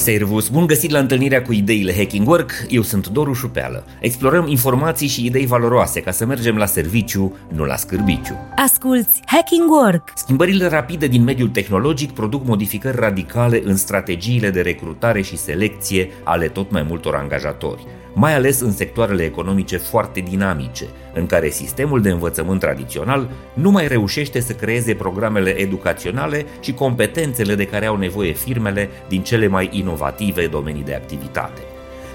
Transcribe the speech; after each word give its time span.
Servus, 0.00 0.48
bun 0.48 0.66
găsit 0.66 0.90
la 0.90 0.98
întâlnirea 0.98 1.42
cu 1.42 1.52
ideile 1.52 1.94
Hacking 1.96 2.28
Work, 2.28 2.52
eu 2.68 2.82
sunt 2.82 3.08
Doru 3.08 3.32
Șupeală. 3.32 3.84
Explorăm 4.00 4.46
informații 4.48 5.06
și 5.08 5.24
idei 5.24 5.46
valoroase 5.46 6.00
ca 6.00 6.10
să 6.10 6.26
mergem 6.26 6.56
la 6.56 6.66
serviciu, 6.66 7.36
nu 7.48 7.64
la 7.64 7.76
scârbiciu. 7.76 8.34
Asculți 8.56 9.20
Hacking 9.26 9.70
Work! 9.70 10.12
Schimbările 10.14 10.66
rapide 10.66 11.06
din 11.06 11.22
mediul 11.22 11.48
tehnologic 11.48 12.10
produc 12.10 12.46
modificări 12.46 12.96
radicale 12.96 13.62
în 13.64 13.76
strategiile 13.76 14.50
de 14.50 14.60
recrutare 14.60 15.22
și 15.22 15.36
selecție 15.36 16.10
ale 16.24 16.48
tot 16.48 16.70
mai 16.70 16.82
multor 16.82 17.14
angajatori 17.14 17.86
mai 18.12 18.34
ales 18.34 18.60
în 18.60 18.72
sectoarele 18.72 19.22
economice 19.22 19.76
foarte 19.76 20.20
dinamice, 20.20 20.84
în 21.14 21.26
care 21.26 21.48
sistemul 21.48 22.00
de 22.00 22.10
învățământ 22.10 22.60
tradițional 22.60 23.30
nu 23.54 23.70
mai 23.70 23.88
reușește 23.88 24.40
să 24.40 24.52
creeze 24.52 24.94
programele 24.94 25.50
educaționale 25.50 26.44
și 26.60 26.72
competențele 26.74 27.54
de 27.54 27.66
care 27.66 27.86
au 27.86 27.96
nevoie 27.96 28.32
firmele 28.32 28.88
din 29.08 29.22
cele 29.22 29.46
mai 29.46 29.68
inovative 29.72 30.46
domenii 30.46 30.84
de 30.84 30.94
activitate. 30.94 31.60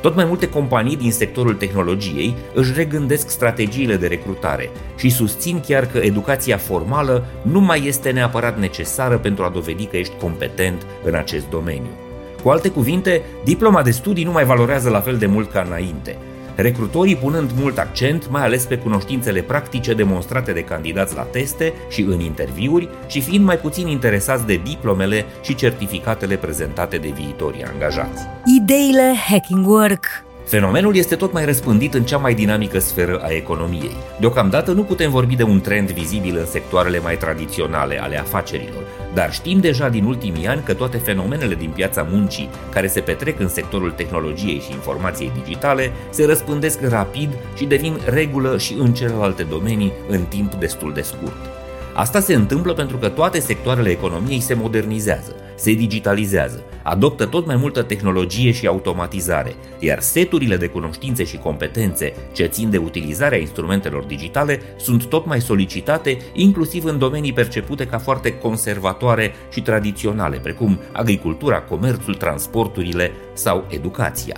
Tot 0.00 0.14
mai 0.14 0.24
multe 0.24 0.48
companii 0.48 0.96
din 0.96 1.12
sectorul 1.12 1.54
tehnologiei 1.54 2.34
își 2.54 2.72
regândesc 2.74 3.30
strategiile 3.30 3.96
de 3.96 4.06
recrutare 4.06 4.70
și 4.96 5.10
susțin 5.10 5.60
chiar 5.60 5.86
că 5.86 5.98
educația 5.98 6.56
formală 6.56 7.24
nu 7.42 7.60
mai 7.60 7.86
este 7.86 8.10
neapărat 8.10 8.58
necesară 8.58 9.18
pentru 9.18 9.44
a 9.44 9.48
dovedi 9.48 9.84
că 9.84 9.96
ești 9.96 10.14
competent 10.20 10.86
în 11.04 11.14
acest 11.14 11.48
domeniu. 11.48 12.09
Cu 12.42 12.48
alte 12.48 12.68
cuvinte, 12.68 13.22
diploma 13.44 13.82
de 13.82 13.90
studii 13.90 14.24
nu 14.24 14.32
mai 14.32 14.44
valorează 14.44 14.90
la 14.90 15.00
fel 15.00 15.16
de 15.16 15.26
mult 15.26 15.52
ca 15.52 15.64
înainte, 15.66 16.16
recrutorii 16.54 17.16
punând 17.16 17.50
mult 17.60 17.78
accent 17.78 18.30
mai 18.30 18.42
ales 18.42 18.64
pe 18.64 18.78
cunoștințele 18.78 19.40
practice 19.40 19.94
demonstrate 19.94 20.52
de 20.52 20.64
candidați 20.64 21.14
la 21.14 21.22
teste 21.22 21.72
și 21.88 22.00
în 22.00 22.20
interviuri 22.20 22.88
și 23.06 23.20
fiind 23.20 23.44
mai 23.44 23.58
puțin 23.58 23.86
interesați 23.86 24.46
de 24.46 24.60
diplomele 24.64 25.24
și 25.42 25.54
certificatele 25.54 26.36
prezentate 26.36 26.96
de 26.96 27.12
viitorii 27.14 27.64
angajați. 27.64 28.22
Ideile 28.56 29.14
Hacking 29.28 29.66
Work 29.66 30.06
Fenomenul 30.50 30.96
este 30.96 31.16
tot 31.16 31.32
mai 31.32 31.44
răspândit 31.44 31.94
în 31.94 32.04
cea 32.04 32.16
mai 32.16 32.34
dinamică 32.34 32.78
sferă 32.78 33.20
a 33.22 33.28
economiei. 33.28 33.96
Deocamdată 34.20 34.72
nu 34.72 34.82
putem 34.82 35.10
vorbi 35.10 35.36
de 35.36 35.42
un 35.42 35.60
trend 35.60 35.90
vizibil 35.90 36.36
în 36.38 36.46
sectoarele 36.46 36.98
mai 36.98 37.16
tradiționale 37.16 38.02
ale 38.02 38.18
afacerilor, 38.18 38.82
dar 39.14 39.32
știm 39.32 39.60
deja 39.60 39.88
din 39.88 40.04
ultimii 40.04 40.46
ani 40.46 40.62
că 40.62 40.74
toate 40.74 40.96
fenomenele 40.96 41.54
din 41.54 41.70
piața 41.70 42.06
muncii 42.10 42.48
care 42.72 42.86
se 42.86 43.00
petrec 43.00 43.40
în 43.40 43.48
sectorul 43.48 43.90
tehnologiei 43.90 44.60
și 44.60 44.72
informației 44.72 45.32
digitale 45.42 45.92
se 46.10 46.26
răspândesc 46.26 46.80
rapid 46.88 47.30
și 47.56 47.64
devin 47.64 48.00
regulă 48.04 48.58
și 48.58 48.76
în 48.78 48.94
celelalte 48.94 49.42
domenii 49.42 49.92
în 50.08 50.24
timp 50.24 50.54
destul 50.54 50.92
de 50.92 51.02
scurt. 51.02 51.50
Asta 51.94 52.20
se 52.20 52.34
întâmplă 52.34 52.72
pentru 52.72 52.96
că 52.96 53.08
toate 53.08 53.38
sectoarele 53.38 53.90
economiei 53.90 54.40
se 54.40 54.54
modernizează, 54.54 55.34
se 55.60 55.72
digitalizează, 55.72 56.62
adoptă 56.82 57.26
tot 57.26 57.46
mai 57.46 57.56
multă 57.56 57.82
tehnologie 57.82 58.52
și 58.52 58.66
automatizare, 58.66 59.54
iar 59.78 60.00
seturile 60.00 60.56
de 60.56 60.66
cunoștințe 60.66 61.24
și 61.24 61.36
competențe 61.36 62.12
ce 62.32 62.44
țin 62.46 62.70
de 62.70 62.76
utilizarea 62.76 63.38
instrumentelor 63.38 64.04
digitale 64.04 64.60
sunt 64.76 65.04
tot 65.06 65.26
mai 65.26 65.40
solicitate, 65.40 66.18
inclusiv 66.32 66.84
în 66.84 66.98
domenii 66.98 67.32
percepute 67.32 67.86
ca 67.86 67.98
foarte 67.98 68.38
conservatoare 68.38 69.32
și 69.52 69.62
tradiționale, 69.62 70.36
precum 70.36 70.80
agricultura, 70.92 71.60
comerțul, 71.60 72.14
transporturile 72.14 73.12
sau 73.32 73.66
educația. 73.70 74.36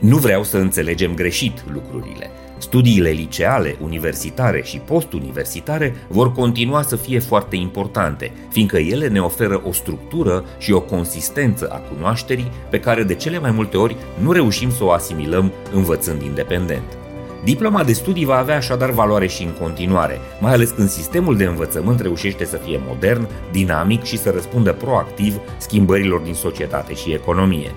Nu 0.00 0.16
vreau 0.16 0.44
să 0.44 0.56
înțelegem 0.56 1.14
greșit 1.14 1.64
lucrurile. 1.72 2.30
Studiile 2.62 3.10
liceale, 3.10 3.76
universitare 3.80 4.62
și 4.64 4.78
postuniversitare 4.78 5.94
vor 6.08 6.32
continua 6.32 6.82
să 6.82 6.96
fie 6.96 7.18
foarte 7.18 7.56
importante, 7.56 8.32
fiindcă 8.50 8.78
ele 8.78 9.08
ne 9.08 9.20
oferă 9.20 9.62
o 9.68 9.72
structură 9.72 10.44
și 10.58 10.72
o 10.72 10.80
consistență 10.80 11.68
a 11.72 11.76
cunoașterii 11.76 12.50
pe 12.70 12.80
care 12.80 13.02
de 13.02 13.14
cele 13.14 13.38
mai 13.38 13.50
multe 13.50 13.76
ori 13.76 13.96
nu 14.22 14.32
reușim 14.32 14.70
să 14.70 14.84
o 14.84 14.90
asimilăm 14.90 15.52
învățând 15.72 16.22
independent. 16.22 16.96
Diploma 17.44 17.84
de 17.84 17.92
studii 17.92 18.24
va 18.24 18.36
avea 18.36 18.56
așadar 18.56 18.90
valoare 18.90 19.26
și 19.26 19.42
în 19.42 19.52
continuare, 19.60 20.18
mai 20.40 20.52
ales 20.52 20.70
când 20.70 20.88
sistemul 20.88 21.36
de 21.36 21.44
învățământ 21.44 22.00
reușește 22.00 22.44
să 22.44 22.56
fie 22.56 22.80
modern, 22.86 23.28
dinamic 23.52 24.02
și 24.02 24.18
să 24.18 24.30
răspundă 24.30 24.72
proactiv 24.72 25.40
schimbărilor 25.58 26.20
din 26.20 26.34
societate 26.34 26.94
și 26.94 27.12
economie. 27.12 27.70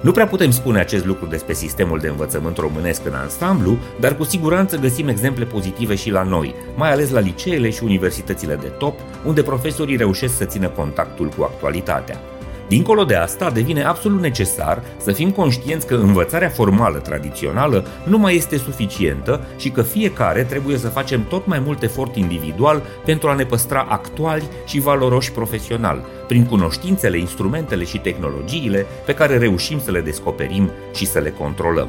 Nu 0.00 0.12
prea 0.12 0.26
putem 0.26 0.50
spune 0.50 0.78
acest 0.78 1.04
lucru 1.04 1.26
despre 1.26 1.52
sistemul 1.52 1.98
de 1.98 2.08
învățământ 2.08 2.56
românesc 2.56 3.06
în 3.06 3.14
ansamblu, 3.14 3.78
dar 4.00 4.16
cu 4.16 4.24
siguranță 4.24 4.76
găsim 4.76 5.08
exemple 5.08 5.44
pozitive 5.44 5.94
și 5.94 6.10
la 6.10 6.22
noi, 6.22 6.54
mai 6.76 6.92
ales 6.92 7.10
la 7.10 7.20
liceele 7.20 7.70
și 7.70 7.84
universitățile 7.84 8.54
de 8.54 8.66
top, 8.66 8.98
unde 9.24 9.42
profesorii 9.42 9.96
reușesc 9.96 10.36
să 10.36 10.44
țină 10.44 10.68
contactul 10.68 11.28
cu 11.28 11.42
actualitatea. 11.42 12.20
Dincolo 12.68 13.04
de 13.04 13.14
asta, 13.14 13.50
devine 13.50 13.82
absolut 13.82 14.20
necesar 14.20 14.82
să 14.96 15.12
fim 15.12 15.30
conștienți 15.30 15.86
că 15.86 15.94
învățarea 15.94 16.48
formală 16.48 16.98
tradițională 16.98 17.86
nu 18.04 18.18
mai 18.18 18.36
este 18.36 18.56
suficientă 18.56 19.46
și 19.56 19.70
că 19.70 19.82
fiecare 19.82 20.42
trebuie 20.42 20.76
să 20.76 20.88
facem 20.88 21.24
tot 21.24 21.46
mai 21.46 21.58
mult 21.58 21.82
efort 21.82 22.16
individual 22.16 22.82
pentru 23.04 23.28
a 23.28 23.34
ne 23.34 23.44
păstra 23.44 23.86
actuali 23.88 24.48
și 24.66 24.80
valoroși 24.80 25.32
profesional, 25.32 26.04
prin 26.26 26.46
cunoștințele, 26.46 27.18
instrumentele 27.18 27.84
și 27.84 27.98
tehnologiile 27.98 28.86
pe 29.06 29.14
care 29.14 29.38
reușim 29.38 29.80
să 29.80 29.90
le 29.90 30.00
descoperim 30.00 30.70
și 30.94 31.06
să 31.06 31.18
le 31.18 31.30
controlăm. 31.30 31.88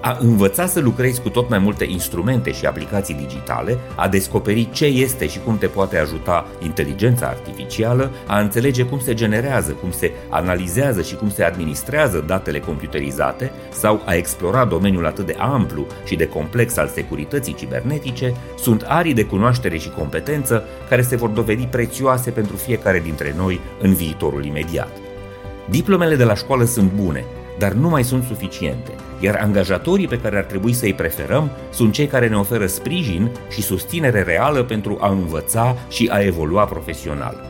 A 0.00 0.18
învăța 0.20 0.66
să 0.66 0.80
lucrezi 0.80 1.20
cu 1.20 1.28
tot 1.28 1.48
mai 1.48 1.58
multe 1.58 1.84
instrumente 1.84 2.52
și 2.52 2.66
aplicații 2.66 3.14
digitale, 3.14 3.78
a 3.96 4.08
descoperi 4.08 4.68
ce 4.72 4.84
este 4.84 5.26
și 5.26 5.40
cum 5.44 5.58
te 5.58 5.66
poate 5.66 5.98
ajuta 5.98 6.46
inteligența 6.62 7.26
artificială, 7.26 8.10
a 8.26 8.40
înțelege 8.40 8.82
cum 8.82 9.00
se 9.00 9.14
generează, 9.14 9.72
cum 9.72 9.90
se 9.90 10.12
analizează 10.28 11.02
și 11.02 11.14
cum 11.14 11.30
se 11.30 11.42
administrează 11.42 12.24
datele 12.26 12.58
computerizate 12.58 13.52
sau 13.70 14.02
a 14.04 14.14
explora 14.14 14.64
domeniul 14.64 15.06
atât 15.06 15.26
de 15.26 15.36
amplu 15.38 15.86
și 16.04 16.16
de 16.16 16.28
complex 16.28 16.76
al 16.76 16.88
securității 16.88 17.54
cibernetice, 17.54 18.34
sunt 18.58 18.84
arii 18.86 19.14
de 19.14 19.24
cunoaștere 19.24 19.76
și 19.76 19.90
competență 19.90 20.64
care 20.88 21.02
se 21.02 21.16
vor 21.16 21.28
dovedi 21.28 21.66
prețioase 21.66 22.30
pentru 22.30 22.56
fiecare 22.56 23.00
dintre 23.00 23.34
noi 23.36 23.60
în 23.80 23.94
viitorul 23.94 24.44
imediat. 24.44 24.90
Diplomele 25.70 26.16
de 26.16 26.24
la 26.24 26.34
școală 26.34 26.64
sunt 26.64 26.90
bune, 26.90 27.24
dar 27.58 27.72
nu 27.72 27.88
mai 27.88 28.04
sunt 28.04 28.24
suficiente– 28.24 28.92
iar 29.20 29.38
angajatorii 29.42 30.08
pe 30.08 30.20
care 30.20 30.36
ar 30.36 30.44
trebui 30.44 30.72
să-i 30.72 30.94
preferăm 30.94 31.50
sunt 31.70 31.92
cei 31.92 32.06
care 32.06 32.28
ne 32.28 32.36
oferă 32.36 32.66
sprijin 32.66 33.30
și 33.50 33.62
susținere 33.62 34.22
reală 34.22 34.62
pentru 34.62 34.98
a 35.00 35.08
învăța 35.08 35.76
și 35.88 36.08
a 36.12 36.20
evolua 36.20 36.64
profesional. 36.64 37.40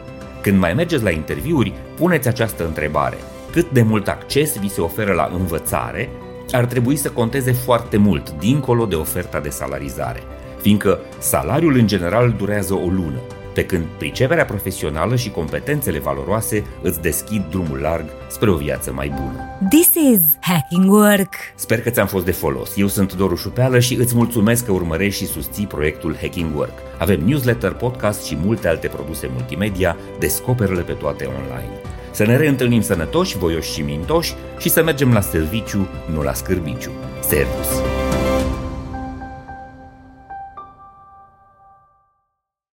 Când 0.42 0.58
mai 0.58 0.74
mergeți 0.74 1.02
la 1.02 1.10
interviuri, 1.10 1.72
puneți 1.96 2.28
această 2.28 2.66
întrebare. 2.66 3.16
Cât 3.50 3.70
de 3.70 3.82
mult 3.82 4.08
acces 4.08 4.58
vi 4.58 4.68
se 4.68 4.80
oferă 4.80 5.12
la 5.12 5.30
învățare 5.38 6.08
ar 6.50 6.64
trebui 6.64 6.96
să 6.96 7.10
conteze 7.10 7.52
foarte 7.52 7.96
mult, 7.96 8.30
dincolo 8.30 8.86
de 8.86 8.94
oferta 8.94 9.40
de 9.40 9.48
salarizare, 9.48 10.22
fiindcă 10.60 10.98
salariul 11.18 11.76
în 11.76 11.86
general 11.86 12.34
durează 12.38 12.74
o 12.74 12.86
lună, 12.86 13.20
pe 13.54 13.64
când 13.64 13.84
priceperea 13.98 14.44
profesională 14.44 15.16
și 15.16 15.30
competențele 15.30 15.98
valoroase 15.98 16.64
îți 16.82 17.00
deschid 17.00 17.44
drumul 17.50 17.78
larg 17.78 18.04
spre 18.30 18.50
o 18.50 18.56
viață 18.56 18.92
mai 18.92 19.08
bună. 19.08 19.44
This 19.70 19.94
is 20.12 20.20
Hacking 20.40 20.90
Work! 20.90 21.34
Sper 21.54 21.82
că 21.82 21.90
ți-am 21.90 22.06
fost 22.06 22.24
de 22.24 22.32
folos. 22.32 22.76
Eu 22.76 22.86
sunt 22.86 23.14
Doru 23.14 23.34
Șupeală 23.34 23.78
și 23.78 23.94
îți 23.94 24.14
mulțumesc 24.14 24.64
că 24.64 24.72
urmărești 24.72 25.24
și 25.24 25.30
susții 25.30 25.66
proiectul 25.66 26.16
Hacking 26.20 26.56
Work. 26.56 26.78
Avem 26.98 27.20
newsletter, 27.20 27.72
podcast 27.72 28.24
și 28.24 28.36
multe 28.44 28.68
alte 28.68 28.88
produse 28.88 29.30
multimedia, 29.32 29.96
descoperă-le 30.18 30.82
pe 30.82 30.92
toate 30.92 31.24
online. 31.24 31.72
Să 32.10 32.24
ne 32.24 32.36
reîntâlnim 32.36 32.80
sănătoși, 32.80 33.38
voioși 33.38 33.72
și 33.72 33.80
mintoși 33.80 34.34
și 34.58 34.68
să 34.68 34.82
mergem 34.82 35.12
la 35.12 35.20
serviciu, 35.20 35.88
nu 36.12 36.22
la 36.22 36.32
scârbiciu. 36.32 36.90
Servus! 37.20 37.87